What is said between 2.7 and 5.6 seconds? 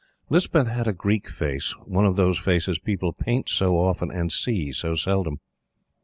people paint so often, and see so seldom.